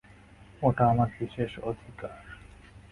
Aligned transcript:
ওটা 0.61 0.83
আমার 0.87 1.09
বিশেষ 1.19 1.51
অধিকার। 1.61 2.15